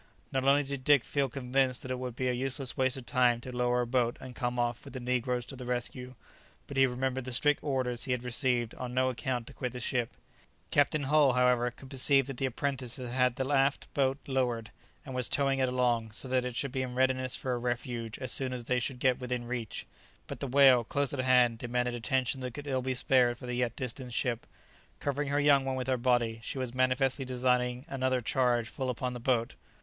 Not 0.31 0.43
only 0.45 0.63
did 0.63 0.83
Dick 0.83 1.03
feel 1.03 1.29
convinced 1.29 1.83
that 1.83 1.91
it 1.91 1.99
would 1.99 2.15
be 2.15 2.27
a 2.27 2.33
useless 2.33 2.75
waste 2.75 2.97
of 2.97 3.05
time 3.05 3.39
to 3.41 3.55
lower 3.55 3.81
a 3.81 3.85
boat 3.85 4.17
and 4.19 4.33
come 4.33 4.57
off 4.57 4.83
with 4.83 4.95
the 4.95 4.99
negroes 4.99 5.45
to 5.45 5.55
the 5.55 5.63
rescue, 5.67 6.15
but 6.65 6.75
he 6.75 6.87
remembered 6.87 7.23
the 7.25 7.31
strict 7.31 7.63
orders 7.63 8.05
he 8.05 8.11
had 8.11 8.23
received 8.23 8.73
on 8.73 8.95
no 8.95 9.09
account 9.09 9.45
to 9.45 9.53
quit 9.53 9.73
the 9.73 9.79
ship. 9.79 10.17
Captain 10.71 11.03
Hull, 11.03 11.33
however, 11.33 11.69
could 11.69 11.91
perceive 11.91 12.25
that 12.25 12.37
the 12.37 12.47
apprentice 12.47 12.95
had 12.95 13.09
had 13.09 13.35
the 13.35 13.47
aft 13.47 13.93
boat 13.93 14.17
lowered, 14.25 14.71
and 15.05 15.13
was 15.13 15.29
towing 15.29 15.59
it 15.59 15.69
along, 15.69 16.09
so 16.13 16.27
that 16.27 16.45
it 16.45 16.55
should 16.55 16.71
be 16.71 16.81
in 16.81 16.95
readiness 16.95 17.35
for 17.35 17.53
a 17.53 17.59
refuge 17.59 18.17
as 18.17 18.31
soon 18.31 18.53
as 18.53 18.63
they 18.63 18.79
should 18.79 18.97
get 18.97 19.19
within 19.19 19.45
reach. 19.45 19.85
[Illustration: 19.87 19.87
The 20.25 20.25
boat 20.25 20.25
was 20.25 20.25
well 20.25 20.25
nigh 20.25 20.25
full 20.25 20.33
of 20.33 20.33
water, 20.33 20.33
and 20.33 20.33
in 20.33 20.39
imminent 20.39 20.43
danger 20.43 20.47
of 20.47 20.55
being 20.55 20.55
capsized] 20.57 20.57
But 20.57 20.57
the 20.57 20.57
whale, 20.57 20.83
close 20.83 21.13
at 21.13 21.19
hand, 21.19 21.57
demanded 21.59 21.93
attention 21.93 22.41
that 22.41 22.53
could 22.55 22.65
ill 22.65 22.81
be 22.81 22.93
spared 22.95 23.37
for 23.37 23.45
the 23.45 23.53
yet 23.53 23.75
distant 23.75 24.13
ship. 24.15 24.47
Covering 24.99 25.27
her 25.27 25.39
young 25.39 25.63
one 25.63 25.75
with 25.75 25.85
her 25.85 25.97
body, 25.97 26.39
she 26.41 26.57
was 26.57 26.73
manifestly 26.73 27.23
designing 27.23 27.85
another 27.87 28.21
charge 28.21 28.67
full 28.67 28.89
upon 28.89 29.13
the 29.13 29.19
boat. 29.19 29.53